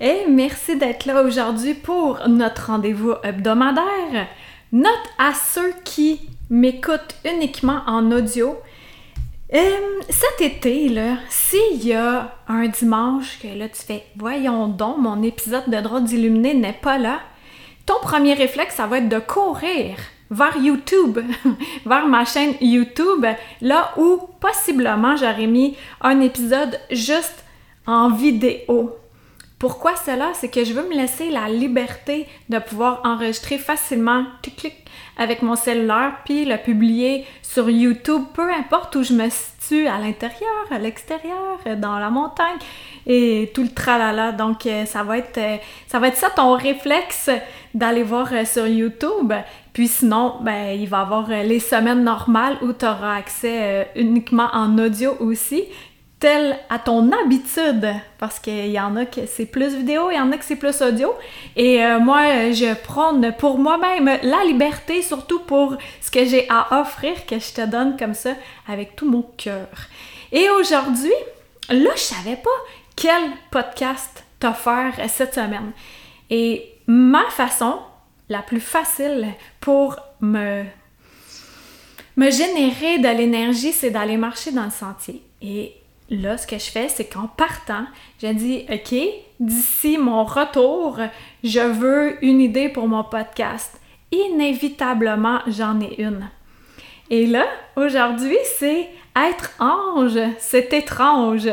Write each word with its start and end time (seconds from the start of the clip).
Et 0.00 0.26
merci 0.28 0.76
d'être 0.76 1.06
là 1.06 1.22
aujourd'hui 1.22 1.74
pour 1.74 2.20
notre 2.28 2.68
rendez-vous 2.68 3.14
hebdomadaire. 3.24 4.28
Note 4.70 4.92
à 5.18 5.32
ceux 5.34 5.72
qui 5.82 6.20
m'écoutent 6.50 7.16
uniquement 7.24 7.80
en 7.86 8.12
audio. 8.12 8.56
Euh, 9.52 9.58
cet 10.08 10.40
été, 10.40 10.94
s'il 11.28 11.84
y 11.84 11.94
a 11.94 12.32
un 12.46 12.68
dimanche 12.68 13.40
que 13.42 13.48
là 13.48 13.68
tu 13.68 13.82
fais 13.82 14.04
Voyons 14.16 14.68
donc, 14.68 14.98
mon 14.98 15.20
épisode 15.22 15.68
de 15.68 15.80
Droit 15.80 16.00
d'illuminé 16.00 16.54
n'est 16.54 16.74
pas 16.74 16.98
là, 16.98 17.18
ton 17.84 17.98
premier 18.00 18.34
réflexe, 18.34 18.76
ça 18.76 18.86
va 18.86 18.98
être 18.98 19.08
de 19.08 19.18
courir 19.18 19.96
vers 20.30 20.56
YouTube, 20.58 21.18
vers 21.86 22.06
ma 22.06 22.24
chaîne 22.24 22.54
YouTube, 22.60 23.26
là 23.62 23.92
où 23.96 24.20
possiblement 24.38 25.16
j'aurais 25.16 25.46
mis 25.48 25.76
un 26.02 26.20
épisode 26.20 26.78
juste 26.92 27.42
en 27.86 28.10
vidéo. 28.10 28.94
Pourquoi 29.58 29.96
cela? 29.96 30.30
C'est 30.34 30.48
que 30.48 30.64
je 30.64 30.72
veux 30.72 30.88
me 30.88 30.94
laisser 30.94 31.30
la 31.30 31.48
liberté 31.48 32.28
de 32.48 32.58
pouvoir 32.58 33.00
enregistrer 33.04 33.58
facilement, 33.58 34.24
clic, 34.40 34.56
clic, 34.56 34.74
avec 35.16 35.42
mon 35.42 35.56
cellulaire, 35.56 36.12
puis 36.24 36.44
le 36.44 36.56
publier 36.56 37.26
sur 37.42 37.68
YouTube, 37.68 38.22
peu 38.34 38.52
importe 38.52 38.94
où 38.94 39.02
je 39.02 39.12
me 39.12 39.28
situe, 39.28 39.88
à 39.88 39.98
l'intérieur, 39.98 40.64
à 40.70 40.78
l'extérieur, 40.78 41.58
dans 41.76 41.98
la 41.98 42.08
montagne, 42.08 42.58
et 43.06 43.50
tout 43.52 43.62
le 43.62 43.70
tralala. 43.70 44.30
Donc, 44.30 44.64
euh, 44.66 44.84
ça 44.84 45.02
va 45.02 45.18
être, 45.18 45.38
euh, 45.38 45.56
ça 45.88 45.98
va 45.98 46.08
être 46.08 46.16
ça 46.16 46.30
ton 46.30 46.54
réflexe 46.54 47.28
d'aller 47.74 48.04
voir 48.04 48.28
euh, 48.32 48.44
sur 48.44 48.66
YouTube. 48.66 49.32
Puis 49.72 49.88
sinon, 49.88 50.36
ben, 50.40 50.78
il 50.78 50.86
va 50.88 50.98
y 50.98 51.00
avoir 51.00 51.28
les 51.28 51.60
semaines 51.60 52.04
normales 52.04 52.58
où 52.62 52.72
tu 52.72 52.84
auras 52.84 53.16
accès 53.16 53.88
uniquement 53.94 54.48
en 54.52 54.76
audio 54.78 55.16
aussi 55.20 55.64
tel 56.20 56.58
à 56.68 56.78
ton 56.78 57.12
habitude, 57.12 57.86
parce 58.18 58.40
qu'il 58.40 58.70
y 58.70 58.80
en 58.80 58.96
a 58.96 59.06
que 59.06 59.26
c'est 59.26 59.46
plus 59.46 59.74
vidéo, 59.74 60.10
il 60.10 60.16
y 60.16 60.20
en 60.20 60.32
a 60.32 60.36
que 60.36 60.44
c'est 60.44 60.56
plus 60.56 60.82
audio. 60.82 61.14
Et 61.54 61.84
euh, 61.84 62.00
moi, 62.00 62.50
je 62.52 62.74
prône 62.74 63.32
pour 63.38 63.58
moi-même 63.58 64.18
la 64.22 64.44
liberté, 64.44 65.02
surtout 65.02 65.40
pour 65.40 65.76
ce 66.00 66.10
que 66.10 66.24
j'ai 66.24 66.48
à 66.50 66.80
offrir, 66.80 67.24
que 67.26 67.38
je 67.38 67.52
te 67.52 67.66
donne 67.66 67.96
comme 67.96 68.14
ça 68.14 68.30
avec 68.66 68.96
tout 68.96 69.08
mon 69.08 69.22
cœur. 69.36 69.68
Et 70.32 70.50
aujourd'hui, 70.50 71.12
là, 71.68 71.90
je 71.94 72.00
savais 72.00 72.36
pas 72.36 72.50
quel 72.96 73.22
podcast 73.50 74.24
t'offrir 74.40 74.94
cette 75.08 75.34
semaine. 75.34 75.72
Et 76.30 76.74
ma 76.86 77.24
façon 77.30 77.78
la 78.28 78.42
plus 78.42 78.60
facile 78.60 79.28
pour 79.60 79.96
me 80.20 80.64
me 82.18 82.32
générer 82.32 82.98
de 82.98 83.16
l'énergie, 83.16 83.72
c'est 83.72 83.90
d'aller 83.90 84.16
marcher 84.16 84.50
dans 84.50 84.64
le 84.64 84.70
sentier. 84.70 85.22
Et 85.40 85.72
là, 86.10 86.38
ce 86.38 86.46
que 86.46 86.58
je 86.58 86.70
fais, 86.70 86.88
c'est 86.88 87.06
qu'en 87.06 87.26
partant, 87.26 87.84
j'ai 88.20 88.34
dit, 88.34 88.64
OK, 88.70 88.94
d'ici 89.40 89.98
mon 89.98 90.24
retour, 90.24 90.98
je 91.44 91.60
veux 91.60 92.22
une 92.24 92.40
idée 92.40 92.68
pour 92.68 92.88
mon 92.88 93.04
podcast. 93.04 93.80
Inévitablement, 94.10 95.40
j'en 95.46 95.80
ai 95.80 96.00
une. 96.00 96.28
Et 97.10 97.26
là, 97.26 97.46
aujourd'hui, 97.76 98.38
c'est 98.58 98.88
être 99.16 99.50
ange, 99.60 100.18
c'est 100.38 100.72
étrange. 100.72 101.48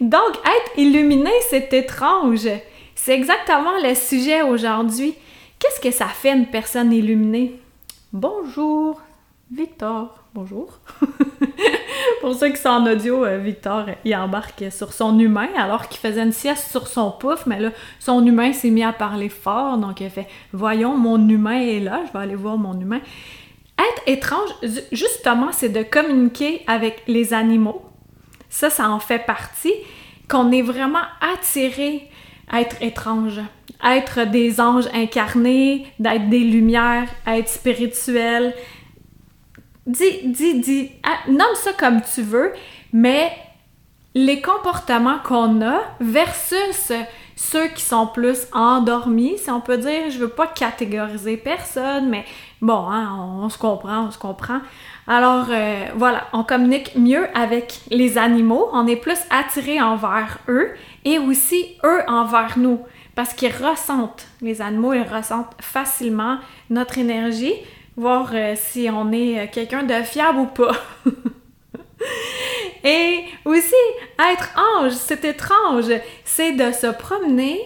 Donc, 0.00 0.30
être 0.30 0.78
illuminé, 0.78 1.30
c'est 1.48 1.72
étrange. 1.72 2.48
C'est 2.94 3.14
exactement 3.14 3.78
le 3.82 3.94
sujet 3.94 4.42
aujourd'hui. 4.42 5.14
Qu'est-ce 5.58 5.80
que 5.80 5.90
ça 5.90 6.06
fait 6.06 6.32
une 6.32 6.46
personne 6.46 6.92
illuminée? 6.92 7.60
Bonjour, 8.12 9.00
Victor. 9.50 10.21
Bonjour. 10.34 10.78
Pour 12.22 12.34
ceux 12.34 12.48
qui 12.48 12.56
sont 12.56 12.70
en 12.70 12.90
audio, 12.90 13.22
euh, 13.22 13.36
Victor, 13.36 13.84
il 14.02 14.16
embarque 14.16 14.64
sur 14.70 14.94
son 14.94 15.18
humain 15.18 15.48
alors 15.58 15.88
qu'il 15.88 16.00
faisait 16.00 16.22
une 16.22 16.32
sieste 16.32 16.70
sur 16.70 16.88
son 16.88 17.10
pouf, 17.10 17.44
mais 17.44 17.60
là, 17.60 17.68
son 17.98 18.24
humain 18.24 18.54
s'est 18.54 18.70
mis 18.70 18.82
à 18.82 18.94
parler 18.94 19.28
fort, 19.28 19.76
donc 19.76 20.00
il 20.00 20.08
fait 20.08 20.26
Voyons, 20.54 20.96
mon 20.96 21.28
humain 21.28 21.60
est 21.60 21.80
là, 21.80 22.00
je 22.06 22.12
vais 22.16 22.24
aller 22.24 22.34
voir 22.34 22.56
mon 22.56 22.80
humain. 22.80 23.00
Être 23.78 24.02
étrange, 24.06 24.48
justement, 24.90 25.52
c'est 25.52 25.68
de 25.68 25.82
communiquer 25.82 26.62
avec 26.66 27.02
les 27.08 27.34
animaux. 27.34 27.82
Ça, 28.48 28.70
ça 28.70 28.88
en 28.88 29.00
fait 29.00 29.26
partie. 29.26 29.74
Qu'on 30.30 30.50
est 30.50 30.62
vraiment 30.62 31.02
attiré 31.20 32.08
à 32.50 32.62
être 32.62 32.80
étrange, 32.80 33.38
à 33.80 33.96
être 33.98 34.24
des 34.30 34.62
anges 34.62 34.88
incarnés, 34.94 35.86
d'être 35.98 36.30
des 36.30 36.38
lumières, 36.38 37.08
à 37.26 37.36
être 37.36 37.50
spirituel, 37.50 38.54
dis, 39.86 40.20
dis, 40.24 40.60
dis, 40.60 40.90
ah, 41.02 41.28
nomme 41.28 41.54
ça 41.54 41.72
comme 41.72 42.00
tu 42.02 42.22
veux, 42.22 42.52
mais 42.92 43.32
les 44.14 44.40
comportements 44.42 45.18
qu'on 45.24 45.62
a 45.62 45.80
versus 46.00 46.92
ceux 47.34 47.68
qui 47.68 47.82
sont 47.82 48.06
plus 48.06 48.46
endormis, 48.52 49.38
si 49.38 49.50
on 49.50 49.60
peut 49.60 49.78
dire, 49.78 50.10
je 50.10 50.18
veux 50.18 50.28
pas 50.28 50.46
catégoriser 50.46 51.36
personne, 51.36 52.08
mais 52.08 52.24
bon, 52.60 52.88
hein, 52.88 53.08
on, 53.42 53.48
se 53.48 53.58
comprend, 53.58 54.06
on 54.06 54.10
se 54.10 54.18
comprend. 54.18 54.60
Alors 55.06 55.46
euh, 55.50 55.86
voilà, 55.96 56.28
on 56.32 56.44
communique 56.44 56.94
mieux 56.94 57.26
avec 57.36 57.80
les 57.90 58.18
animaux, 58.18 58.68
on 58.72 58.86
est 58.86 58.96
plus 58.96 59.18
attiré 59.30 59.80
envers 59.80 60.38
eux 60.48 60.70
et 61.04 61.18
aussi 61.18 61.76
eux 61.84 62.02
envers 62.06 62.58
nous 62.58 62.80
parce 63.14 63.34
qu'ils 63.34 63.52
ressentent, 63.52 64.26
les 64.40 64.62
animaux, 64.62 64.94
ils 64.94 65.02
ressentent 65.02 65.54
facilement 65.60 66.38
notre 66.70 66.98
énergie, 66.98 67.54
voir 67.96 68.30
euh, 68.32 68.54
si 68.56 68.88
on 68.90 69.12
est 69.12 69.40
euh, 69.40 69.46
quelqu'un 69.50 69.82
de 69.82 69.94
fiable 70.02 70.38
ou 70.38 70.46
pas. 70.46 70.72
Et 72.84 73.24
aussi, 73.44 73.74
être 74.18 74.50
ange, 74.76 74.92
c'est 74.92 75.24
étrange, 75.24 75.92
c'est 76.24 76.52
de 76.52 76.72
se 76.72 76.88
promener 76.88 77.60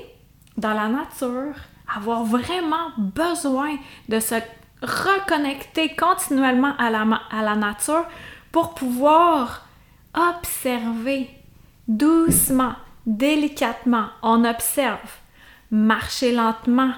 dans 0.56 0.74
la 0.74 0.88
nature, 0.88 1.54
avoir 1.94 2.24
vraiment 2.24 2.90
besoin 2.98 3.76
de 4.08 4.20
se 4.20 4.34
reconnecter 4.82 5.96
continuellement 5.96 6.74
à 6.78 6.90
la, 6.90 7.06
à 7.30 7.42
la 7.42 7.56
nature 7.56 8.04
pour 8.52 8.74
pouvoir 8.74 9.66
observer 10.14 11.30
doucement, 11.88 12.74
délicatement. 13.06 14.08
On 14.22 14.44
observe, 14.44 14.98
marcher 15.70 16.32
lentement, 16.32 16.92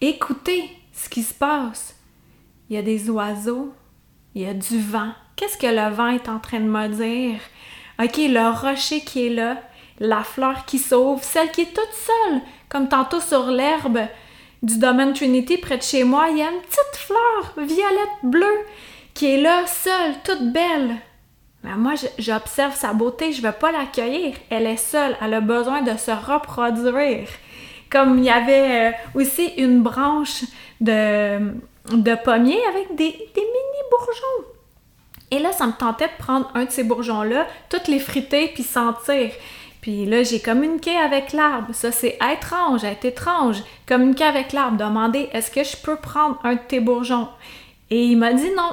écouter 0.00 0.70
ce 0.92 1.08
qui 1.08 1.22
se 1.22 1.34
passe, 1.34 1.99
il 2.70 2.76
y 2.76 2.78
a 2.78 2.82
des 2.82 3.10
oiseaux, 3.10 3.74
il 4.34 4.42
y 4.42 4.46
a 4.46 4.54
du 4.54 4.80
vent. 4.80 5.10
Qu'est-ce 5.34 5.58
que 5.58 5.66
le 5.66 5.92
vent 5.92 6.08
est 6.08 6.28
en 6.28 6.38
train 6.38 6.60
de 6.60 6.68
me 6.68 6.88
dire? 6.88 7.40
OK, 8.00 8.16
le 8.16 8.56
rocher 8.56 9.00
qui 9.00 9.26
est 9.26 9.30
là, 9.30 9.56
la 9.98 10.22
fleur 10.22 10.64
qui 10.64 10.78
sauve, 10.78 11.22
celle 11.22 11.50
qui 11.50 11.62
est 11.62 11.74
toute 11.74 11.92
seule, 11.92 12.40
comme 12.68 12.88
tantôt 12.88 13.20
sur 13.20 13.46
l'herbe 13.46 14.00
du 14.62 14.78
domaine 14.78 15.12
Trinity 15.14 15.58
près 15.58 15.78
de 15.78 15.82
chez 15.82 16.04
moi, 16.04 16.28
il 16.30 16.38
y 16.38 16.42
a 16.42 16.50
une 16.50 16.60
petite 16.60 16.96
fleur 16.96 17.54
violette 17.56 18.22
bleue 18.22 18.60
qui 19.14 19.26
est 19.26 19.40
là, 19.42 19.66
seule, 19.66 20.14
toute 20.22 20.52
belle. 20.52 20.96
Mais 21.64 21.74
moi, 21.76 21.94
j'observe 22.18 22.74
sa 22.74 22.92
beauté, 22.92 23.32
je 23.32 23.38
ne 23.38 23.48
vais 23.48 23.52
pas 23.52 23.72
l'accueillir. 23.72 24.34
Elle 24.48 24.66
est 24.66 24.76
seule, 24.76 25.16
elle 25.20 25.34
a 25.34 25.40
besoin 25.40 25.82
de 25.82 25.96
se 25.96 26.10
reproduire. 26.10 27.28
Comme 27.90 28.18
il 28.18 28.24
y 28.24 28.30
avait 28.30 28.90
euh, 28.90 28.92
aussi 29.14 29.46
une 29.58 29.82
branche 29.82 30.44
de, 30.80 31.52
de 31.96 32.14
pommiers 32.14 32.64
avec 32.66 32.94
des, 32.94 33.04
mini 33.04 33.80
bourgeons. 33.90 34.48
Et 35.30 35.38
là, 35.38 35.52
ça 35.52 35.66
me 35.66 35.72
tentait 35.72 36.08
de 36.08 36.22
prendre 36.22 36.50
un 36.54 36.64
de 36.64 36.70
ces 36.70 36.84
bourgeons-là, 36.84 37.46
toutes 37.68 37.88
les 37.88 38.00
friter 38.00 38.50
puis 38.52 38.62
sentir. 38.62 39.30
Puis 39.80 40.04
là, 40.04 40.22
j'ai 40.22 40.40
communiqué 40.40 40.96
avec 40.96 41.32
l'arbre. 41.32 41.72
Ça, 41.72 41.92
c'est 41.92 42.18
étrange, 42.32 42.84
être 42.84 43.04
étrange. 43.04 43.62
Communiquer 43.86 44.24
avec 44.24 44.52
l'arbre, 44.52 44.76
demander 44.76 45.28
est-ce 45.32 45.50
que 45.50 45.64
je 45.64 45.76
peux 45.76 45.96
prendre 45.96 46.38
un 46.44 46.54
de 46.54 46.60
tes 46.60 46.80
bourgeons? 46.80 47.28
Et 47.90 48.04
il 48.04 48.18
m'a 48.18 48.32
dit 48.32 48.50
non, 48.56 48.72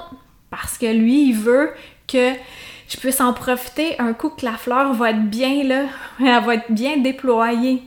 parce 0.49 0.77
que 0.77 0.85
lui, 0.85 1.29
il 1.29 1.35
veut 1.35 1.71
que 2.07 2.33
je 2.87 2.97
puisse 2.97 3.21
en 3.21 3.33
profiter 3.33 3.99
un 3.99 4.13
coup 4.13 4.29
que 4.29 4.45
la 4.45 4.53
fleur 4.53 4.93
va 4.93 5.11
être 5.11 5.29
bien 5.29 5.63
là, 5.63 5.83
elle 6.19 6.43
va 6.43 6.55
être 6.55 6.71
bien 6.71 6.97
déployée. 6.97 7.83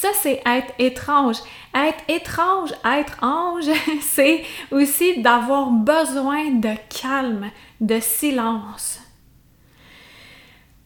Ça, 0.00 0.08
c'est 0.14 0.40
être 0.46 0.72
étrange. 0.78 1.36
Être 1.74 2.02
étrange, 2.08 2.70
être 2.86 3.22
ange, 3.22 3.68
c'est 4.00 4.44
aussi 4.70 5.20
d'avoir 5.20 5.68
besoin 5.68 6.52
de 6.52 6.70
calme, 6.88 7.50
de 7.82 8.00
silence. 8.00 8.98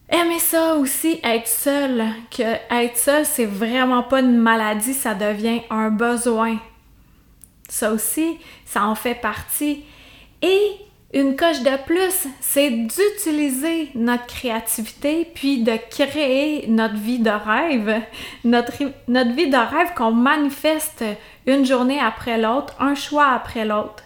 Aimer 0.08 0.40
ça 0.40 0.74
aussi, 0.74 1.20
être 1.22 1.46
seul, 1.46 2.04
que 2.28 2.42
être 2.42 2.96
seul, 2.96 3.24
c'est 3.24 3.46
vraiment 3.46 4.02
pas 4.02 4.18
une 4.18 4.36
maladie, 4.36 4.94
ça 4.94 5.14
devient 5.14 5.60
un 5.70 5.90
besoin. 5.90 6.58
Ça 7.68 7.92
aussi, 7.92 8.40
ça 8.64 8.84
en 8.84 8.96
fait 8.96 9.14
partie. 9.14 9.84
Une 11.14 11.36
coche 11.36 11.62
de 11.62 11.76
plus, 11.86 12.26
c'est 12.40 12.70
d'utiliser 12.70 13.90
notre 13.94 14.26
créativité 14.26 15.30
puis 15.32 15.62
de 15.62 15.76
créer 15.88 16.66
notre 16.66 16.96
vie 16.96 17.20
de 17.20 17.30
rêve. 17.30 18.02
Notre, 18.42 18.72
notre 19.06 19.30
vie 19.30 19.48
de 19.48 19.56
rêve 19.56 19.94
qu'on 19.96 20.10
manifeste 20.10 21.04
une 21.46 21.64
journée 21.64 22.00
après 22.00 22.36
l'autre, 22.36 22.74
un 22.80 22.96
choix 22.96 23.28
après 23.28 23.64
l'autre. 23.64 24.02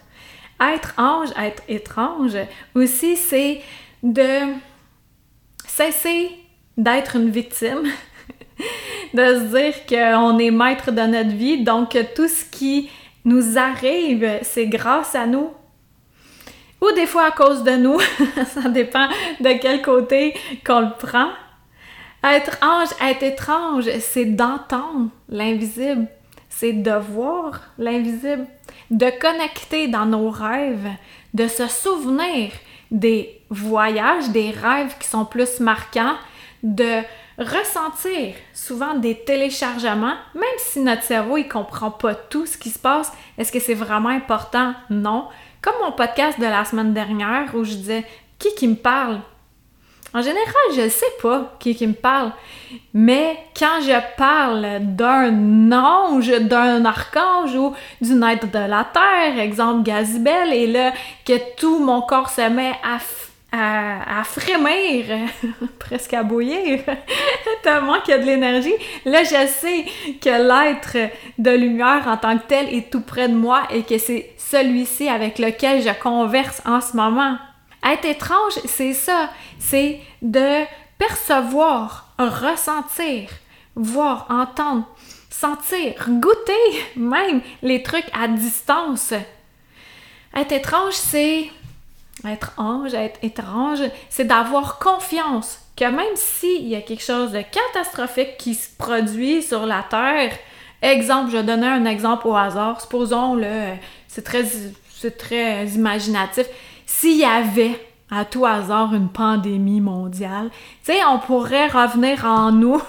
Être 0.61 0.93
ange, 0.99 1.31
être 1.41 1.63
étrange 1.67 2.37
aussi, 2.75 3.17
c'est 3.17 3.63
de 4.03 4.53
cesser 5.67 6.31
d'être 6.77 7.17
une 7.17 7.31
victime, 7.31 7.85
de 9.15 9.25
se 9.25 9.57
dire 9.57 9.87
qu'on 9.87 10.39
est 10.39 10.51
maître 10.51 10.93
de 10.93 11.01
notre 11.01 11.35
vie, 11.35 11.65
donc 11.65 11.97
tout 12.15 12.29
ce 12.29 12.45
qui 12.45 12.91
nous 13.25 13.57
arrive, 13.57 14.41
c'est 14.43 14.67
grâce 14.67 15.15
à 15.15 15.27
nous, 15.27 15.49
ou 16.81 16.93
des 16.93 17.07
fois 17.07 17.27
à 17.27 17.31
cause 17.31 17.63
de 17.63 17.73
nous, 17.73 18.01
ça 18.47 18.69
dépend 18.69 19.09
de 19.41 19.59
quel 19.61 19.83
côté 19.83 20.35
qu'on 20.65 20.81
le 20.81 20.97
prend. 20.99 21.31
Être 22.25 22.59
ange, 22.63 22.89
être 23.01 23.23
étrange, 23.23 23.89
c'est 24.01 24.25
d'entendre 24.25 25.09
l'invisible, 25.29 26.07
c'est 26.49 26.73
de 26.73 26.93
voir 26.93 27.61
l'invisible, 27.79 28.47
de 28.91 29.11
connecter 29.21 29.89
dans 29.89 30.07
nos 30.07 30.31
rêves, 30.31 30.89
de 31.35 31.47
se 31.47 31.69
souvenir 31.69 32.51
des 32.91 33.41
voyages, 33.51 34.31
des 34.31 34.51
rêves 34.51 34.97
qui 34.99 35.07
sont 35.07 35.25
plus 35.25 35.61
marquants, 35.61 36.17
de 36.63 37.03
ressentir 37.39 38.35
souvent 38.53 38.95
des 38.95 39.15
téléchargements, 39.15 40.17
même 40.35 40.59
si 40.59 40.81
notre 40.81 41.05
cerveau 41.05 41.37
il 41.37 41.49
comprend 41.49 41.91
pas 41.91 42.15
tout 42.15 42.47
ce 42.47 42.59
qui 42.59 42.71
se 42.71 42.79
passe. 42.79 43.13
Est-ce 43.37 43.53
que 43.53 43.61
c'est 43.61 43.75
vraiment 43.75 44.09
important? 44.09 44.75
Non. 44.91 45.29
Comme 45.61 45.75
mon 45.83 45.93
podcast 45.93 46.39
de 46.39 46.45
la 46.45 46.65
semaine 46.65 46.95
dernière 46.95 47.53
où 47.55 47.65
je 47.65 47.75
disais 47.75 48.05
qui 48.39 48.55
qui 48.55 48.69
me 48.69 48.77
parle? 48.77 49.21
En 50.15 50.23
général, 50.23 50.55
je 50.75 50.83
ne 50.83 50.89
sais 50.89 51.13
pas 51.21 51.57
qui 51.59 51.75
qui 51.75 51.87
me 51.87 51.95
parle, 51.95 52.33
mais 52.95 53.37
quand 53.59 53.81
je 53.83 54.17
parle 54.17 54.79
d'un 54.81 55.73
ange, 55.73 56.31
d'un 56.31 56.85
archange 56.85 57.55
ou 57.57 57.75
d'une 58.01 58.23
être 58.23 58.51
de 58.51 58.59
la 58.59 58.87
terre, 58.91 59.39
exemple 59.39 59.83
Gazibel, 59.83 60.53
et 60.53 60.67
là 60.67 60.93
que 61.27 61.55
tout 61.57 61.81
mon 61.81 62.03
corps 62.03 62.31
se 62.31 62.49
met 62.49 62.73
à 62.83 62.99
à, 63.51 64.25
frémir, 64.25 65.07
presque 65.79 66.13
à 66.13 66.23
bouillir, 66.23 66.81
tellement 67.63 68.01
qu'il 68.01 68.13
y 68.13 68.17
a 68.17 68.19
de 68.19 68.27
l'énergie. 68.27 68.75
Là, 69.05 69.23
je 69.25 69.47
sais 69.47 69.85
que 70.21 70.29
l'être 70.29 71.11
de 71.39 71.51
lumière 71.51 72.07
en 72.07 72.17
tant 72.17 72.37
que 72.37 72.47
tel 72.47 72.75
est 72.75 72.91
tout 72.91 73.01
près 73.01 73.29
de 73.29 73.35
moi 73.35 73.63
et 73.71 73.83
que 73.83 73.97
c'est 73.99 74.33
celui-ci 74.51 75.09
avec 75.09 75.39
lequel 75.39 75.83
je 75.83 75.93
converse 76.01 76.63
en 76.65 76.81
ce 76.81 76.97
moment. 76.97 77.37
Être 77.85 78.07
étrange, 78.07 78.55
c'est 78.65 78.95
ça, 78.95 79.31
c'est 79.59 80.01
de 80.23 80.65
percevoir, 80.99 82.13
ressentir, 82.19 83.29
voir, 83.77 84.27
entendre, 84.31 84.85
sentir, 85.31 86.09
goûter 86.09 86.53
même 86.97 87.41
les 87.63 87.83
trucs 87.83 88.11
à 88.19 88.27
distance. 88.27 89.13
Être 90.35 90.53
étrange, 90.53 90.95
c'est 90.95 91.51
être 92.27 92.53
ange, 92.57 92.95
être 92.95 93.19
étrange, 93.23 93.83
c'est 94.09 94.25
d'avoir 94.25 94.79
confiance 94.79 95.61
que 95.77 95.85
même 95.85 96.17
s'il 96.17 96.67
y 96.67 96.75
a 96.75 96.81
quelque 96.81 97.05
chose 97.05 97.31
de 97.31 97.43
catastrophique 97.43 98.37
qui 98.39 98.55
se 98.55 98.69
produit 98.77 99.43
sur 99.43 99.67
la 99.67 99.85
Terre, 99.89 100.33
exemple, 100.83 101.31
je 101.31 101.39
donnais 101.39 101.69
un 101.69 101.85
exemple 101.85 102.27
au 102.27 102.35
hasard, 102.35 102.81
supposons, 102.81 103.35
le 103.35 103.75
c'est 104.91 105.17
très, 105.17 105.67
imaginatif, 105.67 106.47
s'il 106.87 107.19
y 107.19 107.25
avait 107.25 107.81
à 108.11 108.25
tout 108.25 108.47
hasard 108.47 108.95
une 108.95 109.11
pandémie 109.11 109.83
mondiale, 109.83 110.51
tu 110.85 110.93
sais, 110.93 111.05
on 111.07 111.19
pourrait 111.19 111.69
revenir 111.69 112.25
en 112.25 112.53
nous, 112.53 112.81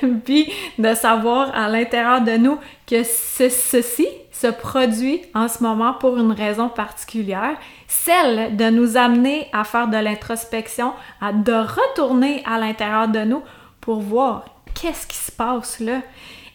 puis 0.24 0.52
de 0.78 0.94
savoir 0.94 1.52
à 1.54 1.68
l'intérieur 1.68 2.20
de 2.20 2.36
nous 2.36 2.58
que 2.86 3.02
ceci 3.02 4.06
se 4.30 4.46
produit 4.46 5.22
en 5.34 5.48
ce 5.48 5.62
moment 5.62 5.94
pour 5.94 6.16
une 6.16 6.32
raison 6.32 6.68
particulière, 6.68 7.56
celle 7.88 8.54
de 8.56 8.70
nous 8.70 8.96
amener 8.96 9.48
à 9.52 9.64
faire 9.64 9.88
de 9.88 9.96
l'introspection, 9.96 10.92
à 11.20 11.32
de 11.32 11.52
retourner 11.52 12.42
à 12.46 12.58
l'intérieur 12.58 13.08
de 13.08 13.20
nous 13.20 13.42
pour 13.80 14.00
voir 14.00 14.44
qu'est-ce 14.74 15.06
qui 15.06 15.16
se 15.16 15.32
passe 15.32 15.80
là. 15.80 16.02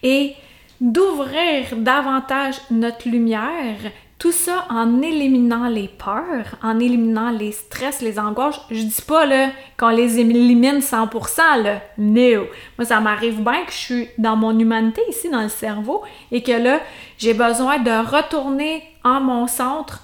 Et 0.04 0.36
d'ouvrir 0.82 1.78
davantage 1.78 2.56
notre 2.72 3.08
lumière 3.08 3.78
tout 4.22 4.32
ça 4.32 4.68
en 4.70 5.02
éliminant 5.02 5.68
les 5.68 5.88
peurs, 5.88 6.56
en 6.62 6.80
éliminant 6.80 7.32
les 7.32 7.52
stress, 7.52 8.02
les 8.04 8.20
angoisses. 8.20 8.62
Je 8.70 8.84
dis 8.84 9.02
pas 9.02 9.26
là 9.26 9.48
qu'on 9.80 9.90
les 9.90 10.20
élimine 10.20 10.78
100% 10.78 11.64
là, 11.64 11.82
no. 11.98 12.46
Moi 12.78 12.86
ça 12.86 13.00
m'arrive 13.00 13.42
bien 13.42 13.66
que 13.66 13.72
je 13.72 13.78
suis 13.78 14.08
dans 14.20 14.36
mon 14.36 14.58
humanité 14.60 15.02
ici 15.10 15.28
dans 15.32 15.42
le 15.42 15.50
cerveau 15.50 16.04
et 16.32 16.44
que 16.44 16.52
là 16.52 16.82
j'ai 17.18 17.34
besoin 17.34 17.80
de 17.80 17.90
retourner 17.90 18.84
en 19.04 19.22
mon 19.22 19.48
centre, 19.48 20.04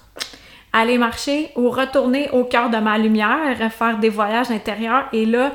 aller 0.73 0.97
marcher 0.97 1.51
ou 1.55 1.69
retourner 1.69 2.31
au 2.31 2.43
cœur 2.43 2.71
de 2.71 2.77
ma 2.77 2.97
lumière, 2.97 3.71
faire 3.71 3.99
des 3.99 4.09
voyages 4.09 4.49
intérieurs 4.49 5.05
et 5.13 5.27
là 5.27 5.51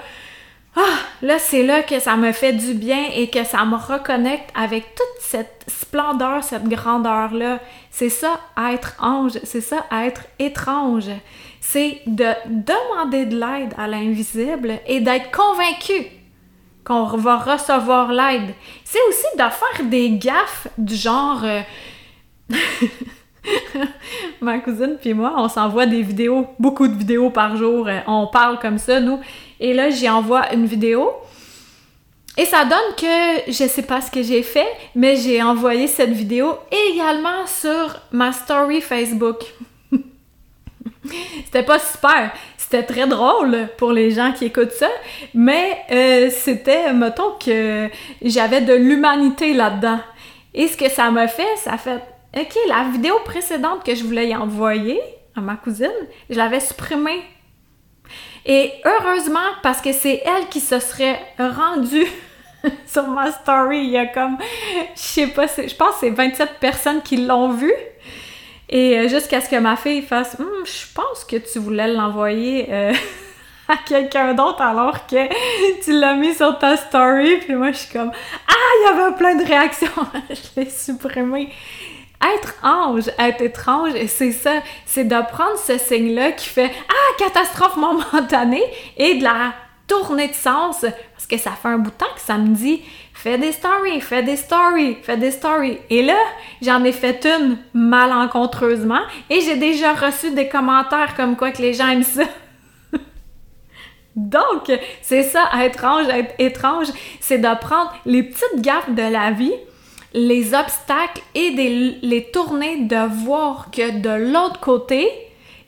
ah, 0.74 0.80
là, 1.20 1.38
c'est 1.38 1.62
là 1.62 1.82
que 1.82 2.00
ça 2.00 2.16
me 2.16 2.32
fait 2.32 2.54
du 2.54 2.72
bien 2.72 3.04
et 3.14 3.28
que 3.28 3.44
ça 3.44 3.64
me 3.66 3.76
reconnecte 3.76 4.50
avec 4.54 4.94
toute 4.94 5.20
cette 5.20 5.64
splendeur, 5.66 6.42
cette 6.42 6.66
grandeur-là. 6.66 7.60
C'est 7.90 8.08
ça, 8.08 8.40
être 8.70 8.96
ange, 8.98 9.38
c'est 9.44 9.60
ça, 9.60 9.84
être 9.92 10.22
étrange. 10.38 11.10
C'est 11.60 12.00
de 12.06 12.30
demander 12.46 13.26
de 13.26 13.38
l'aide 13.38 13.74
à 13.76 13.86
l'invisible 13.86 14.78
et 14.86 15.00
d'être 15.00 15.30
convaincu 15.30 16.06
qu'on 16.84 17.04
va 17.04 17.36
recevoir 17.36 18.10
l'aide. 18.10 18.54
C'est 18.84 19.02
aussi 19.08 19.26
de 19.34 19.42
faire 19.42 19.84
des 19.84 20.10
gaffes 20.12 20.68
du 20.78 20.94
genre... 20.94 21.44
Euh, 21.44 21.60
Ma 24.40 24.58
cousine 24.58 24.96
puis 25.00 25.14
moi, 25.14 25.34
on 25.36 25.48
s'envoie 25.48 25.86
des 25.86 26.02
vidéos, 26.02 26.46
beaucoup 26.58 26.88
de 26.88 26.94
vidéos 26.94 27.30
par 27.30 27.56
jour. 27.56 27.88
Euh, 27.88 28.00
on 28.06 28.26
parle 28.26 28.58
comme 28.58 28.78
ça, 28.78 29.00
nous. 29.00 29.20
Et 29.60 29.74
là, 29.74 29.90
j'y 29.90 30.08
envoie 30.08 30.52
une 30.52 30.66
vidéo. 30.66 31.10
Et 32.36 32.46
ça 32.46 32.64
donne 32.64 32.94
que 32.96 33.50
je 33.52 33.68
sais 33.68 33.82
pas 33.82 34.00
ce 34.00 34.10
que 34.10 34.22
j'ai 34.22 34.42
fait, 34.42 34.66
mais 34.94 35.16
j'ai 35.16 35.42
envoyé 35.42 35.86
cette 35.86 36.12
vidéo 36.12 36.54
également 36.90 37.46
sur 37.46 38.00
ma 38.10 38.32
story 38.32 38.80
Facebook. 38.80 39.40
c'était 41.44 41.62
pas 41.62 41.78
super, 41.78 42.32
c'était 42.56 42.84
très 42.84 43.06
drôle 43.06 43.68
pour 43.76 43.92
les 43.92 44.12
gens 44.12 44.32
qui 44.32 44.46
écoutent 44.46 44.72
ça, 44.72 44.88
mais 45.34 45.76
euh, 45.90 46.30
c'était, 46.30 46.94
mettons 46.94 47.32
que 47.38 47.88
j'avais 48.22 48.62
de 48.62 48.72
l'humanité 48.72 49.52
là-dedans. 49.52 50.00
Et 50.54 50.68
ce 50.68 50.76
que 50.76 50.88
ça 50.88 51.10
m'a 51.10 51.28
fait, 51.28 51.56
ça 51.56 51.76
fait, 51.76 52.00
ok, 52.36 52.58
la 52.68 52.84
vidéo 52.84 53.14
précédente 53.24 53.84
que 53.84 53.94
je 53.94 54.04
voulais 54.04 54.28
y 54.28 54.36
envoyer 54.36 55.00
à 55.36 55.40
ma 55.40 55.56
cousine, 55.56 55.90
je 56.30 56.36
l'avais 56.36 56.60
supprimée 56.60 57.22
et 58.44 58.72
heureusement, 58.84 59.38
parce 59.62 59.80
que 59.80 59.92
c'est 59.92 60.22
elle 60.24 60.48
qui 60.48 60.60
se 60.60 60.78
serait 60.80 61.20
rendue 61.38 62.06
sur 62.86 63.06
ma 63.08 63.30
story, 63.30 63.84
il 63.84 63.90
y 63.90 63.98
a 63.98 64.06
comme, 64.06 64.36
je 64.96 65.00
sais 65.00 65.26
pas, 65.28 65.46
je 65.46 65.74
pense 65.74 65.94
que 65.94 66.00
c'est 66.00 66.10
27 66.10 66.58
personnes 66.60 67.02
qui 67.02 67.18
l'ont 67.18 67.52
vue. 67.52 67.74
Et 68.68 68.98
euh, 68.98 69.08
jusqu'à 69.08 69.40
ce 69.40 69.50
que 69.50 69.56
ma 69.56 69.76
fille 69.76 70.02
fasse, 70.02 70.36
hum, 70.40 70.48
je 70.64 70.92
pense 70.94 71.24
que 71.24 71.36
tu 71.36 71.58
voulais 71.58 71.88
l'envoyer 71.88 72.66
euh, 72.70 72.92
à 73.68 73.76
quelqu'un 73.86 74.34
d'autre 74.34 74.62
alors 74.62 75.06
que 75.06 75.28
tu 75.84 75.92
l'as 75.92 76.14
mis 76.14 76.34
sur 76.34 76.58
ta 76.58 76.76
story. 76.76 77.36
Puis 77.40 77.54
moi, 77.54 77.70
je 77.70 77.78
suis 77.78 77.92
comme, 77.92 78.10
ah, 78.48 78.52
il 78.80 78.86
y 78.86 79.00
avait 79.00 79.14
plein 79.14 79.36
de 79.36 79.44
réactions. 79.44 79.88
je 80.30 80.60
l'ai 80.60 80.70
supprimé 80.70 81.52
être 82.34 82.54
ange, 82.62 83.08
être 83.18 83.42
étrange, 83.42 83.92
c'est 84.06 84.32
ça, 84.32 84.62
c'est 84.86 85.04
de 85.04 85.30
prendre 85.30 85.58
ce 85.58 85.78
signe-là 85.78 86.32
qui 86.32 86.48
fait 86.48 86.70
Ah, 86.88 87.24
catastrophe 87.24 87.76
momentanée 87.76 88.64
et 88.96 89.14
de 89.14 89.24
la 89.24 89.54
tourner 89.86 90.28
de 90.28 90.34
sens 90.34 90.80
parce 90.80 91.26
que 91.28 91.36
ça 91.36 91.50
fait 91.50 91.68
un 91.68 91.78
bout 91.78 91.90
de 91.90 91.96
temps 91.96 92.06
que 92.14 92.20
ça 92.20 92.38
me 92.38 92.54
dit 92.54 92.82
fais 93.12 93.38
des 93.38 93.52
stories, 93.52 94.00
fais 94.00 94.22
des 94.22 94.36
stories, 94.36 94.96
fais 95.02 95.16
des 95.16 95.30
stories. 95.30 95.78
Et 95.90 96.02
là, 96.02 96.16
j'en 96.60 96.82
ai 96.84 96.92
fait 96.92 97.26
une 97.26 97.58
malencontreusement 97.74 99.02
et 99.30 99.40
j'ai 99.40 99.56
déjà 99.56 99.92
reçu 99.92 100.30
des 100.30 100.48
commentaires 100.48 101.14
comme 101.14 101.36
quoi 101.36 101.50
que 101.50 101.62
les 101.62 101.74
gens 101.74 101.88
aiment 101.88 102.02
ça. 102.02 102.24
Donc, 104.16 104.72
c'est 105.02 105.22
ça, 105.22 105.48
être 105.60 105.84
ange, 105.84 106.08
être 106.08 106.34
étrange, 106.38 106.88
c'est 107.20 107.38
de 107.38 107.58
prendre 107.60 107.92
les 108.06 108.22
petites 108.22 108.60
gaffes 108.60 108.90
de 108.90 109.02
la 109.02 109.30
vie 109.30 109.54
les 110.14 110.54
obstacles 110.54 111.22
et 111.34 111.50
les 112.02 112.30
tourner 112.32 112.84
de 112.84 113.08
voir 113.24 113.70
que 113.70 114.00
de 114.00 114.32
l'autre 114.32 114.60
côté, 114.60 115.08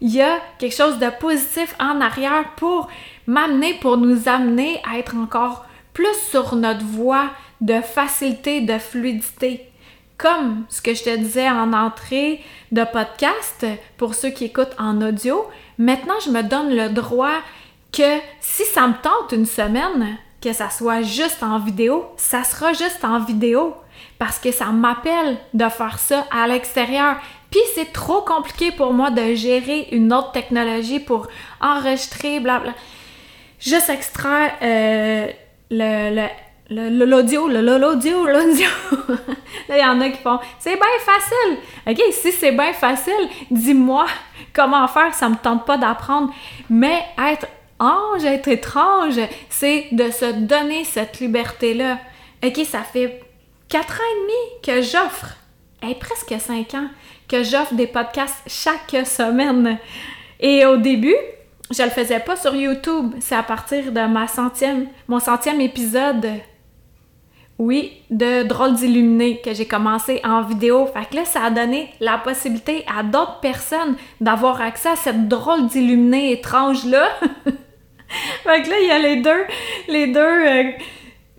il 0.00 0.14
y 0.14 0.20
a 0.20 0.38
quelque 0.58 0.76
chose 0.76 0.98
de 0.98 1.08
positif 1.18 1.74
en 1.80 2.00
arrière 2.00 2.44
pour 2.56 2.88
m'amener 3.26 3.74
pour 3.74 3.96
nous 3.96 4.28
amener 4.28 4.80
à 4.88 4.98
être 4.98 5.16
encore 5.16 5.64
plus 5.92 6.14
sur 6.30 6.56
notre 6.56 6.84
voie 6.84 7.30
de 7.60 7.80
facilité, 7.80 8.60
de 8.60 8.78
fluidité. 8.78 9.66
Comme 10.18 10.64
ce 10.68 10.82
que 10.82 10.94
je 10.94 11.04
te 11.04 11.16
disais 11.16 11.48
en 11.48 11.72
entrée 11.72 12.42
de 12.70 12.84
podcast, 12.84 13.66
pour 13.96 14.14
ceux 14.14 14.30
qui 14.30 14.44
écoutent 14.44 14.76
en 14.78 15.00
audio, 15.00 15.44
maintenant 15.78 16.20
je 16.24 16.30
me 16.30 16.42
donne 16.42 16.74
le 16.74 16.90
droit 16.90 17.38
que 17.92 18.18
si 18.40 18.64
ça 18.64 18.86
me 18.88 18.94
tente 19.02 19.32
une 19.32 19.46
semaine, 19.46 20.18
que 20.44 20.52
ça 20.52 20.68
soit 20.68 21.00
juste 21.00 21.42
en 21.42 21.58
vidéo, 21.58 22.04
ça 22.18 22.44
sera 22.44 22.74
juste 22.74 23.02
en 23.02 23.18
vidéo 23.18 23.74
parce 24.18 24.38
que 24.38 24.52
ça 24.52 24.66
m'appelle 24.66 25.38
de 25.54 25.68
faire 25.70 25.98
ça 25.98 26.26
à 26.30 26.46
l'extérieur. 26.46 27.16
Puis 27.50 27.60
c'est 27.74 27.92
trop 27.92 28.20
compliqué 28.20 28.70
pour 28.70 28.92
moi 28.92 29.10
de 29.10 29.34
gérer 29.34 29.88
une 29.92 30.12
autre 30.12 30.32
technologie 30.32 31.00
pour 31.00 31.28
enregistrer, 31.60 32.40
blabla. 32.40 32.74
Juste 33.58 33.88
extraire 33.88 34.52
euh, 34.60 35.28
le, 35.70 36.26
l'audio, 37.06 37.48
l'audio, 37.48 38.26
l'audio. 38.26 38.68
Là, 39.68 39.78
il 39.78 39.80
y 39.80 39.84
en 39.84 40.00
a 40.02 40.10
qui 40.10 40.18
font 40.18 40.38
c'est 40.58 40.74
bien 40.74 40.98
facile. 41.00 41.58
OK, 41.86 42.12
si 42.12 42.32
c'est 42.32 42.52
bien 42.52 42.74
facile, 42.74 43.28
dis-moi 43.50 44.06
comment 44.52 44.86
faire, 44.88 45.14
ça 45.14 45.28
me 45.30 45.36
tente 45.36 45.64
pas 45.64 45.78
d'apprendre. 45.78 46.34
Mais 46.68 47.02
être 47.18 47.46
ange, 47.78 48.24
être 48.24 48.48
étrange, 48.48 49.18
c'est 49.50 49.86
de 49.92 50.10
se 50.10 50.32
donner 50.32 50.84
cette 50.84 51.20
liberté-là. 51.20 51.98
OK, 52.44 52.60
ça 52.64 52.80
fait 52.80 53.22
quatre 53.68 54.00
ans 54.00 54.12
et 54.12 54.20
demi 54.20 54.62
que 54.62 54.82
j'offre, 54.82 55.36
et 55.88 55.94
presque 55.94 56.34
cinq 56.40 56.74
ans, 56.74 56.88
que 57.28 57.42
j'offre 57.42 57.74
des 57.74 57.86
podcasts 57.86 58.42
chaque 58.46 59.06
semaine. 59.06 59.78
Et 60.40 60.64
au 60.66 60.76
début, 60.76 61.16
je 61.70 61.82
le 61.82 61.90
faisais 61.90 62.20
pas 62.20 62.36
sur 62.36 62.54
YouTube. 62.54 63.14
C'est 63.20 63.34
à 63.34 63.42
partir 63.42 63.92
de 63.92 64.06
ma 64.06 64.28
centième, 64.28 64.86
mon 65.08 65.20
centième 65.20 65.60
épisode 65.60 66.26
oui, 67.58 67.92
de 68.10 68.42
Drôles 68.42 68.74
d'illuminés 68.74 69.40
que 69.40 69.54
j'ai 69.54 69.66
commencé 69.66 70.20
en 70.24 70.42
vidéo. 70.42 70.86
Fait 70.86 71.08
que 71.08 71.16
là, 71.16 71.24
ça 71.24 71.44
a 71.44 71.50
donné 71.50 71.92
la 72.00 72.18
possibilité 72.18 72.84
à 72.92 73.02
d'autres 73.02 73.38
personnes 73.40 73.96
d'avoir 74.20 74.60
accès 74.60 74.90
à 74.90 74.96
cette 74.96 75.28
drôle 75.28 75.68
d'illuminé 75.68 76.32
étrange-là. 76.32 77.08
fait 78.42 78.62
que 78.62 78.70
là, 78.70 78.76
il 78.80 78.86
y 78.86 78.90
a 78.90 78.98
les 79.88 80.06
deux, 80.06 80.20
euh, 80.20 80.72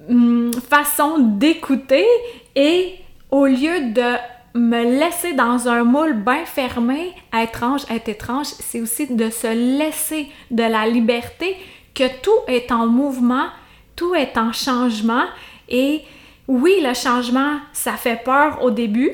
hum, 0.10 0.52
façons 0.70 1.18
d'écouter 1.20 2.06
et 2.56 2.96
au 3.32 3.46
lieu 3.46 3.92
de 3.92 4.16
me 4.58 5.00
laisser 5.00 5.34
dans 5.34 5.68
un 5.68 5.84
moule 5.84 6.14
bien 6.14 6.46
fermé, 6.46 7.14
étrange, 7.38 7.82
être 7.90 8.08
étrange, 8.08 8.48
c'est 8.48 8.80
aussi 8.80 9.14
de 9.14 9.30
se 9.30 9.48
laisser 9.48 10.28
de 10.50 10.64
la 10.64 10.88
liberté, 10.88 11.58
que 11.94 12.08
tout 12.22 12.40
est 12.48 12.72
en 12.72 12.88
mouvement, 12.88 13.48
tout 13.96 14.16
est 14.16 14.38
en 14.38 14.54
changement 14.54 15.26
et 15.68 16.02
oui, 16.48 16.80
le 16.82 16.94
changement, 16.94 17.58
ça 17.74 17.94
fait 17.94 18.24
peur 18.24 18.64
au 18.64 18.72
début 18.72 19.12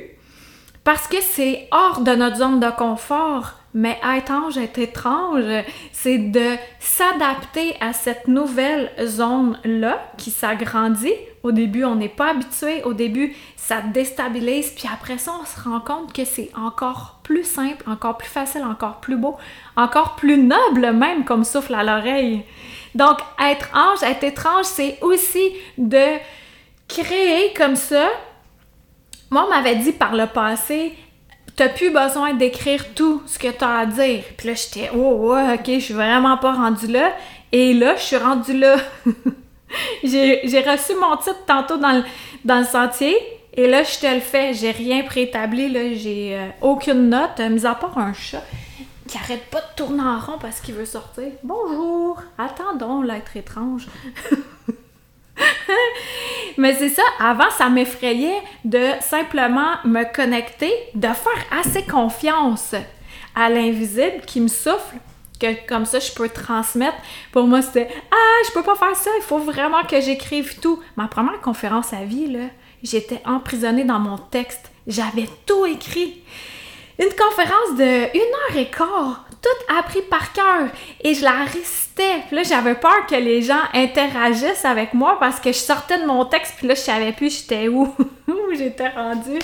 parce 0.84 1.08
que 1.08 1.22
c'est 1.22 1.68
hors 1.72 2.02
de 2.02 2.12
notre 2.12 2.38
zone 2.38 2.60
de 2.60 2.70
confort. 2.70 3.61
Mais 3.74 3.98
être 4.18 4.32
ange, 4.32 4.58
être 4.58 4.80
étrange, 4.80 5.46
c'est 5.94 6.18
de 6.18 6.56
s'adapter 6.80 7.76
à 7.80 7.94
cette 7.94 8.28
nouvelle 8.28 8.92
zone-là 9.02 10.12
qui 10.18 10.30
s'agrandit. 10.30 11.14
Au 11.44 11.52
début, 11.52 11.86
on 11.86 11.96
n'est 11.96 12.10
pas 12.10 12.32
habitué. 12.32 12.84
Au 12.84 12.94
début, 12.94 13.34
ça 13.56 13.82
déstabilise. 13.82 14.72
Puis 14.72 14.90
après 14.94 15.18
ça, 15.18 15.32
on 15.42 15.46
se 15.46 15.68
rend 15.68 15.80
compte 15.80 16.12
que 16.12 16.26
c'est 16.26 16.52
encore 16.56 17.22
plus 17.24 17.46
simple, 17.46 17.90
encore 17.90 18.18
plus 18.18 18.28
facile, 18.28 18.64
encore 18.64 19.00
plus 19.00 19.16
beau, 19.16 19.38
encore 19.78 20.16
plus 20.16 20.38
noble 20.38 20.92
même 20.92 21.24
comme 21.24 21.46
souffle 21.46 21.74
à 21.74 21.84
l'oreille. 21.84 22.44
Donc, 22.94 23.20
être 23.40 23.70
ange, 23.74 24.04
être 24.04 24.26
étrange, 24.26 24.66
c'est 24.66 24.98
aussi 25.02 25.54
de 25.78 26.18
créer 26.90 27.54
comme 27.56 27.78
ça. 27.78 28.10
Moi, 29.30 29.46
on 29.48 29.50
m'avait 29.50 29.78
dit 29.78 29.94
par 29.94 30.14
le 30.14 30.28
passé, 30.28 30.94
t'as 31.56 31.70
plus 31.70 31.92
besoin 31.92 32.34
d'écrire 32.34 32.94
tout 32.94 33.22
ce 33.26 33.40
que 33.40 33.50
t'as 33.50 33.80
à 33.80 33.86
dire. 33.86 34.24
Puis 34.38 34.48
là, 34.48 34.54
j'étais, 34.56 34.90
oh, 34.96 35.32
ouais, 35.32 35.56
ok, 35.56 35.66
je 35.66 35.80
suis 35.80 35.94
vraiment 35.94 36.38
pas 36.38 36.54
rendue 36.54 36.88
là. 36.88 37.14
Et 37.52 37.74
là, 37.74 37.96
je 37.96 38.02
suis 38.02 38.18
rendue 38.18 38.58
là. 38.58 38.78
j'ai 40.04 40.64
reçu 40.68 40.94
mon 41.00 41.18
titre 41.18 41.46
tantôt 41.46 41.78
dans 41.78 41.92
le, 41.92 42.04
dans 42.46 42.60
le 42.60 42.66
sentier. 42.66 43.16
Et 43.54 43.68
là, 43.68 43.84
je 43.84 44.00
te 44.00 44.14
le 44.14 44.22
fais. 44.22 44.54
J'ai 44.54 44.72
rien 44.72 45.04
préétabli, 45.04 45.70
là. 45.70 45.94
J'ai 45.94 46.38
euh, 46.38 46.48
aucune 46.62 47.10
note, 47.10 47.40
mis 47.40 47.66
à 47.66 47.76
part 47.76 47.98
un 47.98 48.14
chat 48.14 48.44
qui 49.12 49.18
arrête 49.18 49.44
pas 49.50 49.60
de 49.60 49.76
tourner 49.76 50.04
en 50.04 50.20
rond 50.20 50.38
parce 50.40 50.62
qu'il 50.62 50.74
veut 50.74 50.86
sortir. 50.86 51.26
Bonjour! 51.44 52.22
Attendons 52.38 53.02
l'être 53.02 53.36
étrange. 53.36 53.88
Mais 56.58 56.74
c'est 56.76 56.90
ça, 56.90 57.04
avant, 57.20 57.50
ça 57.58 57.70
m'effrayait 57.70 58.42
de 58.66 58.86
simplement 59.02 59.76
me 59.86 60.04
connecter, 60.14 60.72
de 60.96 61.08
faire 61.08 61.60
assez 61.60 61.84
confiance 61.84 62.76
à 63.36 63.50
l'invisible 63.50 64.22
qui 64.26 64.42
me 64.42 64.48
souffle, 64.48 64.98
que 65.40 65.68
comme 65.68 65.86
ça 65.86 66.00
je 66.00 66.12
peux 66.12 66.30
transmettre. 66.30 66.98
Pour 67.32 67.48
moi, 67.48 67.62
c'était 67.62 67.90
Ah, 68.12 68.44
je 68.48 68.52
peux 68.54 68.64
pas 68.64 68.76
faire 68.76 68.96
ça, 68.96 69.10
il 69.18 69.24
faut 69.24 69.40
vraiment 69.40 69.84
que 69.84 70.00
j'écrive 70.02 70.60
tout. 70.60 70.80
Ma 70.98 71.08
première 71.08 71.42
conférence 71.42 71.94
à 71.94 72.04
vie, 72.04 72.38
j'étais 72.84 73.22
emprisonnée 73.26 73.84
dans 73.84 74.00
mon 74.00 74.18
texte. 74.18 74.72
J'avais 74.88 75.30
tout 75.46 75.66
écrit. 75.66 76.22
Une 77.00 77.10
conférence 77.10 77.78
de 77.78 78.16
une 78.16 78.22
heure 78.22 78.58
et 78.58 78.70
quart, 78.70 79.26
tout 79.42 79.76
appris 79.78 80.02
par 80.04 80.34
cœur. 80.34 80.68
Et 81.04 81.14
je 81.14 81.24
la 81.24 81.44
récitais. 81.46 82.24
Puis 82.28 82.36
là, 82.36 82.44
j'avais 82.44 82.76
peur 82.76 83.06
que 83.10 83.16
les 83.16 83.42
gens 83.42 83.62
interagissent 83.74 84.66
avec 84.66 84.94
moi 84.94 85.18
parce 85.20 85.40
que 85.40 85.52
je 85.52 85.58
sortais 85.58 86.00
de 86.00 86.06
mon 86.06 86.26
texte, 86.26 86.56
puis 86.58 86.68
là, 86.68 86.76
je 86.76 86.82
savais 86.82 87.12
plus 87.12 87.42
j'étais 87.42 87.68
où, 87.68 87.94
j'étais 88.54 88.90
rendue. 88.90 89.40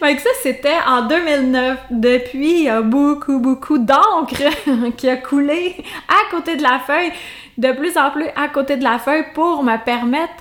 Fait 0.00 0.18
ça, 0.18 0.30
c'était 0.42 0.76
en 0.86 1.02
2009. 1.06 1.78
Depuis, 1.90 2.60
il 2.60 2.64
y 2.64 2.68
a 2.68 2.82
beaucoup, 2.82 3.38
beaucoup 3.38 3.78
d'encre 3.78 4.42
qui 4.96 5.08
a 5.08 5.16
coulé 5.16 5.76
à 6.08 6.30
côté 6.30 6.56
de 6.56 6.62
la 6.62 6.78
feuille, 6.80 7.12
de 7.56 7.72
plus 7.72 7.96
en 7.96 8.10
plus 8.10 8.26
à 8.36 8.48
côté 8.48 8.76
de 8.76 8.84
la 8.84 8.98
feuille 8.98 9.24
pour 9.34 9.62
me 9.62 9.76
permettre 9.84 10.34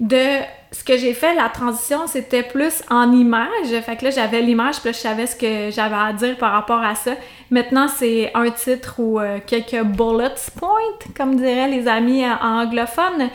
de 0.00 0.40
ce 0.74 0.82
que 0.82 0.96
j'ai 0.98 1.14
fait, 1.14 1.34
la 1.34 1.48
transition, 1.48 2.06
c'était 2.08 2.42
plus 2.42 2.82
en 2.90 3.12
image. 3.12 3.68
Fait 3.86 3.96
que 3.96 4.06
là, 4.06 4.10
j'avais 4.10 4.42
l'image, 4.42 4.80
puis 4.80 4.88
là, 4.88 4.92
je 4.92 4.98
savais 4.98 5.26
ce 5.26 5.36
que 5.36 5.70
j'avais 5.70 5.94
à 5.94 6.12
dire 6.12 6.36
par 6.36 6.52
rapport 6.52 6.82
à 6.82 6.96
ça. 6.96 7.12
Maintenant, 7.50 7.86
c'est 7.86 8.32
un 8.34 8.50
titre 8.50 8.96
ou 8.98 9.20
euh, 9.20 9.38
quelques 9.46 9.84
bullet 9.84 10.34
points, 10.56 10.98
comme 11.16 11.36
diraient 11.36 11.68
les 11.68 11.86
amis 11.86 12.24
anglophones. 12.26 13.30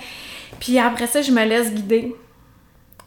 Puis 0.60 0.80
après 0.80 1.08
ça, 1.08 1.22
je 1.22 1.32
me 1.32 1.46
laisse 1.46 1.74
guider. 1.74 2.14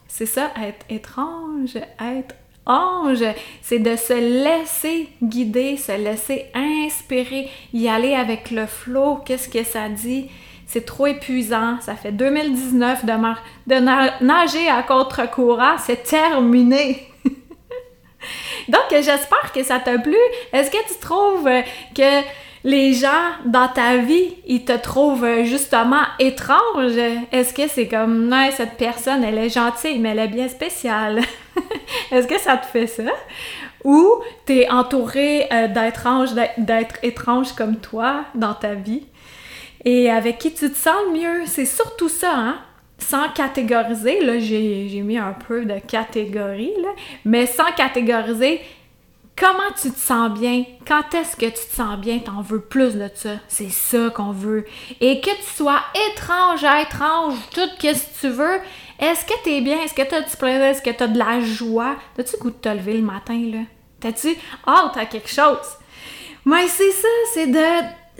C'est 0.08 0.26
ça, 0.26 0.50
être 0.62 0.86
étrange, 0.88 1.76
être 2.00 2.34
ange, 2.64 3.24
c'est 3.60 3.80
de 3.80 3.96
se 3.96 4.12
laisser 4.14 5.08
guider, 5.22 5.76
se 5.76 5.92
laisser 5.92 6.46
inspirer, 6.54 7.50
y 7.72 7.88
aller 7.88 8.14
avec 8.14 8.50
le 8.50 8.66
flow, 8.66 9.16
qu'est-ce 9.26 9.48
que 9.48 9.64
ça 9.64 9.88
dit, 9.88 10.30
c'est 10.72 10.86
trop 10.86 11.06
épuisant. 11.06 11.78
Ça 11.80 11.94
fait 11.94 12.12
2019 12.12 13.04
de, 13.04 14.24
nager 14.24 14.68
à 14.70 14.82
contre-courant. 14.82 15.76
C'est 15.78 16.02
terminé. 16.02 17.08
Donc, 18.68 18.86
j'espère 18.90 19.52
que 19.54 19.62
ça 19.62 19.80
t'a 19.80 19.98
plu. 19.98 20.16
Est-ce 20.52 20.70
que 20.70 20.88
tu 20.88 20.98
trouves 20.98 21.50
que 21.94 22.22
les 22.64 22.94
gens 22.94 23.08
dans 23.44 23.68
ta 23.68 23.98
vie, 23.98 24.34
ils 24.46 24.64
te 24.64 24.72
trouvent 24.72 25.42
justement 25.44 26.04
étrange? 26.18 26.96
Est-ce 27.32 27.52
que 27.52 27.68
c'est 27.68 27.88
comme, 27.88 28.28
non, 28.28 28.48
cette 28.56 28.78
personne, 28.78 29.24
elle 29.24 29.36
est 29.36 29.50
gentille, 29.50 29.98
mais 29.98 30.10
elle 30.10 30.20
est 30.20 30.28
bien 30.28 30.48
spéciale? 30.48 31.20
Est-ce 32.10 32.26
que 32.26 32.40
ça 32.40 32.56
te 32.56 32.64
fait 32.64 32.86
ça? 32.86 33.02
Ou 33.84 34.08
t'es 34.46 34.70
entouré 34.70 35.48
euh, 35.52 35.68
d'être 35.68 36.96
étrange 37.02 37.52
comme 37.52 37.76
toi 37.76 38.24
dans 38.34 38.54
ta 38.54 38.72
vie? 38.72 39.02
Et 39.84 40.10
avec 40.10 40.38
qui 40.38 40.52
tu 40.52 40.70
te 40.70 40.76
sens 40.76 40.96
le 41.06 41.18
mieux? 41.18 41.46
C'est 41.46 41.66
surtout 41.66 42.08
ça, 42.08 42.34
hein? 42.34 42.58
Sans 42.98 43.28
catégoriser, 43.30 44.20
là, 44.24 44.38
j'ai 44.38 45.02
mis 45.02 45.18
un 45.18 45.32
peu 45.32 45.64
de 45.64 45.78
catégorie, 45.80 46.72
là, 46.80 46.90
mais 47.24 47.46
sans 47.46 47.72
catégoriser, 47.76 48.60
comment 49.36 49.72
tu 49.80 49.90
te 49.90 49.98
sens 49.98 50.38
bien? 50.38 50.64
Quand 50.86 51.12
est-ce 51.14 51.34
que 51.34 51.46
tu 51.46 51.52
te 51.52 51.74
sens 51.74 51.98
bien? 51.98 52.20
T'en 52.20 52.42
veux 52.42 52.60
plus 52.60 52.94
de 52.94 53.10
ça. 53.12 53.30
C'est 53.48 53.72
ça 53.72 54.10
qu'on 54.10 54.30
veut. 54.30 54.64
Et 55.00 55.20
que 55.20 55.30
tu 55.30 55.56
sois 55.56 55.80
étrange 56.12 56.62
à 56.62 56.82
étrange, 56.82 57.34
tout 57.52 57.60
ce 57.60 57.88
que 57.88 58.20
tu 58.20 58.28
veux, 58.28 58.60
est-ce 59.00 59.24
que 59.24 59.34
t'es 59.42 59.60
bien? 59.62 59.82
Est-ce 59.82 59.94
que 59.94 60.02
t'as 60.02 60.20
du 60.20 60.36
plaisir? 60.36 60.62
Est-ce 60.62 60.82
que 60.82 60.90
t'as 60.90 61.08
de 61.08 61.18
la 61.18 61.40
joie? 61.40 61.96
T'as-tu 62.14 62.36
goût 62.36 62.50
de 62.50 62.56
te 62.56 62.68
lever 62.68 62.94
le 62.94 63.02
matin, 63.02 63.40
là? 63.52 63.62
T'as-tu 63.98 64.36
hâte 64.68 64.96
à 64.96 65.06
quelque 65.06 65.30
chose? 65.30 65.76
Mais 66.44 66.68
c'est 66.68 66.92
ça, 66.92 67.08
c'est 67.34 67.46
de 67.48 67.58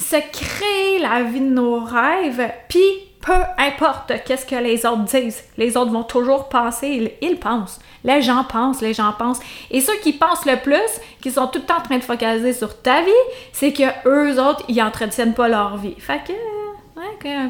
se 0.02 0.16
créer 0.16 0.98
la 0.98 1.22
vie 1.22 1.40
de 1.40 1.46
nos 1.46 1.80
rêves, 1.80 2.50
puis 2.68 2.82
peu 3.22 3.32
importe 3.56 4.12
qu'est-ce 4.24 4.44
que 4.44 4.56
les 4.56 4.84
autres 4.84 5.04
disent, 5.04 5.44
les 5.56 5.76
autres 5.76 5.92
vont 5.92 6.02
toujours 6.02 6.48
penser, 6.48 7.16
ils, 7.22 7.38
pensent. 7.38 7.78
Les 8.04 8.20
gens 8.20 8.44
pensent, 8.44 8.82
les 8.82 8.94
gens 8.94 9.12
pensent. 9.16 9.40
Et 9.70 9.80
ceux 9.80 9.96
qui 10.02 10.12
pensent 10.12 10.44
le 10.44 10.56
plus, 10.56 11.00
qui 11.20 11.30
sont 11.30 11.46
tout 11.46 11.60
le 11.60 11.64
temps 11.64 11.78
en 11.78 11.82
train 11.82 11.98
de 11.98 12.02
focaliser 12.02 12.52
sur 12.52 12.82
ta 12.82 13.00
vie, 13.02 13.10
c'est 13.52 13.72
que 13.72 13.84
eux 14.06 14.40
autres, 14.42 14.64
ils 14.68 14.82
entretiennent 14.82 15.34
pas 15.34 15.48
leur 15.48 15.76
vie. 15.76 15.94
Fait 15.98 16.20
que, 16.26 16.32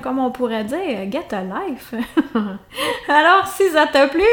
comme 0.03 0.19
on 0.19 0.31
pourrait 0.31 0.65
dire, 0.65 1.11
get 1.11 1.35
a 1.35 1.43
life. 1.43 1.95
Alors, 3.09 3.47
si 3.47 3.69
ça 3.71 3.87
t'a 3.87 4.09
plu, 4.09 4.25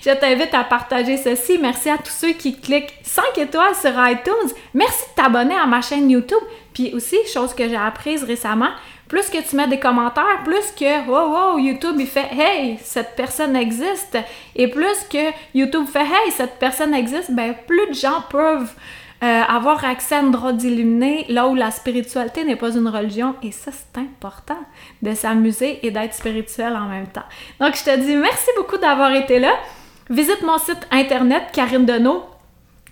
je 0.00 0.10
t'invite 0.10 0.54
à 0.54 0.64
partager 0.64 1.16
ceci. 1.16 1.58
Merci 1.58 1.90
à 1.90 1.98
tous 1.98 2.12
ceux 2.12 2.32
qui 2.32 2.58
cliquent 2.60 2.94
5 3.02 3.38
étoiles 3.38 3.74
sur 3.74 3.92
iTunes. 4.08 4.54
Merci 4.72 5.04
de 5.10 5.22
t'abonner 5.22 5.56
à 5.56 5.66
ma 5.66 5.82
chaîne 5.82 6.10
YouTube. 6.10 6.42
Puis 6.74 6.92
aussi, 6.92 7.16
chose 7.32 7.54
que 7.54 7.68
j'ai 7.68 7.76
apprise 7.76 8.24
récemment, 8.24 8.70
plus 9.08 9.30
que 9.30 9.48
tu 9.48 9.56
mets 9.56 9.68
des 9.68 9.78
commentaires, 9.78 10.42
plus 10.44 10.72
que 10.76 11.08
wow, 11.08 11.54
wow, 11.54 11.58
YouTube 11.58 11.96
il 11.98 12.06
fait 12.06 12.28
Hey, 12.32 12.78
cette 12.82 13.14
personne 13.16 13.54
existe. 13.54 14.18
Et 14.56 14.68
plus 14.68 15.06
que 15.10 15.30
YouTube 15.54 15.86
fait 15.86 16.00
Hey, 16.00 16.30
cette 16.32 16.58
personne 16.58 16.92
existe, 16.92 17.30
ben 17.30 17.54
plus 17.66 17.86
de 17.88 17.94
gens 17.94 18.22
peuvent 18.28 18.72
euh, 19.22 19.42
avoir 19.42 19.84
accès 19.84 20.16
à 20.16 20.20
une 20.20 20.32
droite 20.32 20.56
d'illuminé 20.56 21.24
là 21.28 21.46
où 21.46 21.54
la 21.54 21.70
spiritualité 21.70 22.44
n'est 22.44 22.56
pas 22.56 22.74
une 22.74 22.88
religion. 22.88 23.36
Et 23.42 23.52
ça, 23.52 23.70
c'est 23.72 24.00
important 24.00 24.58
de 25.00 25.14
s'amuser 25.14 25.78
et 25.86 25.90
d'être 25.90 26.12
spirituel 26.12 26.74
en 26.74 26.88
même 26.88 27.06
temps. 27.06 27.24
Donc, 27.60 27.76
je 27.76 27.84
te 27.84 27.96
dis 27.96 28.16
merci 28.16 28.48
beaucoup 28.56 28.76
d'avoir 28.76 29.12
été 29.14 29.38
là. 29.38 29.54
Visite 30.10 30.42
mon 30.42 30.58
site 30.58 30.86
internet, 30.90 31.44
Karine 31.52 31.86
Deneau, 31.86 32.24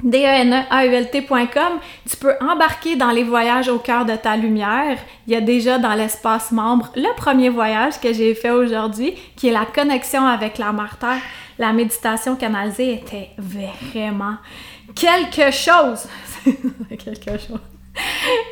D-E-N-E-A-U-L-T.com. 0.03 1.79
Tu 2.09 2.17
peux 2.17 2.35
embarquer 2.41 2.97
dans 2.97 3.11
les 3.11 3.25
voyages 3.25 3.69
au 3.69 3.79
cœur 3.79 4.05
de 4.05 4.17
ta 4.17 4.37
lumière. 4.37 4.99
Il 5.27 5.33
y 5.33 5.37
a 5.37 5.41
déjà 5.41 5.79
dans 5.79 5.95
l'espace 5.95 6.53
membre 6.53 6.91
le 6.97 7.15
premier 7.17 7.49
voyage 7.49 8.01
que 8.01 8.13
j'ai 8.13 8.35
fait 8.35 8.51
aujourd'hui, 8.51 9.15
qui 9.37 9.49
est 9.49 9.53
la 9.53 9.67
connexion 9.67 10.27
avec 10.27 10.59
la 10.59 10.73
Mère 10.73 10.97
Terre. 10.99 11.23
La 11.59 11.73
méditation 11.73 12.37
canalisée 12.37 12.95
était 12.95 13.31
vraiment 13.39 14.37
quelque 14.95 15.51
chose. 15.51 16.07
quelque 16.89 17.39
chose. 17.39 17.61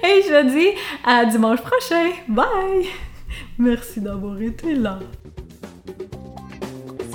Et 0.04 0.22
je 0.22 0.46
dis 0.48 0.78
à 1.04 1.24
dimanche 1.24 1.60
prochain. 1.60 2.10
Bye! 2.28 2.86
Merci 3.58 4.00
d'avoir 4.00 4.40
été 4.40 4.74
là. 4.74 4.98